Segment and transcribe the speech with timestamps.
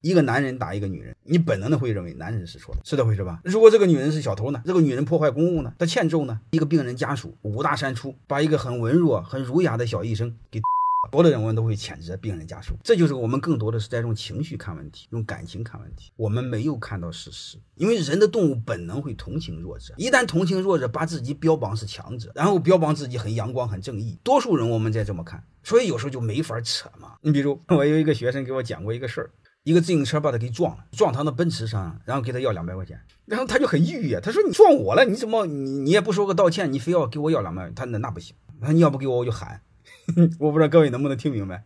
[0.00, 3.40] 一个男人打一个女人，你本能的会认为男人是错的，是这回事吧？
[3.44, 4.62] 如果这个女人是小偷呢？
[4.64, 5.72] 这个女人破坏公物呢？
[5.78, 6.40] 她欠揍呢？
[6.50, 10.60] 一个病人家属五大三粗，把一个很文弱、很儒雅的小医生给。
[11.10, 16.12] 多的人我们都会谴责病人家属，这就是我们更多的是在用情绪看问题，用感情看问题。
[16.14, 24.18] 我们没有看到事实，因为人的动物本能会同情弱者，一旦同情弱者，把自己标榜是强者，然后标榜自己很阳光、很正义。
[24.22, 27.14] 多数人我们再这么看，所以有时候就没法扯嘛。
[27.22, 29.30] 你比如 我有一个学生给我讲过一个事儿，
[29.64, 37.70] 一个自行车把他给撞了，撞他的奔驰上，然后给他要两百块钱，然后他就很抑郁啊，他说你撞我了，你怎么你你也不说个道歉，你非要给我要两百？
[37.70, 39.60] 他那那不行，他说你要不给我我就喊。
[40.40, 41.64] 我不知道各位能不能听明白？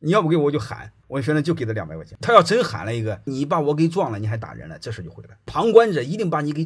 [0.00, 2.18] 你要不给我就喊，我学生就给他两百块钱。
[2.20, 5.30] 他要真喊了一个，你把我给撞了，你还打人了，这事就毁了。
[5.46, 6.64] 旁观者一定把你给。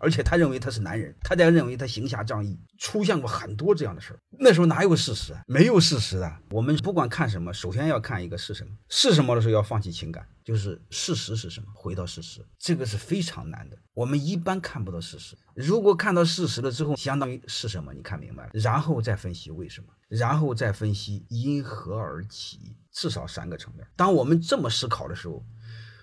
[0.00, 4.18] 而且他认为他是男人，他在认为他行侠仗义，出现过很多这样的事儿。
[4.38, 5.42] 那时候哪有事实啊？
[5.46, 6.38] 没有事实的。
[6.50, 13.76] 我们不管看什么，首先要看一个是什么，是什么的时候要放弃情感，就是事实是什么，回到事实，这个是非常难的。
[13.92, 17.92] 我们一般看不到事实，如果看到事实了之后，相当于是什么？
[17.92, 23.86] 你看明白了，然后再分析为什么，然后再分析因何而起，至少三个层面。
[23.94, 25.44] 当我们这么思考的时候。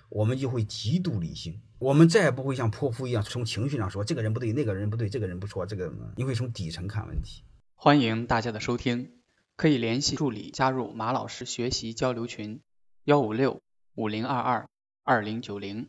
[0.08, 7.44] 我们就会极度理性，我们再也不会像泼妇一样从情绪上说这个人不对，那个人不对，这个人不错，这个你会从底层看问题。
[7.74, 9.12] 欢迎大家的收听，
[9.56, 12.60] 可以联系助理加入马老师学习交流群：
[13.04, 13.60] 幺五六
[13.94, 14.68] 五零二二
[15.04, 15.88] 二零九零。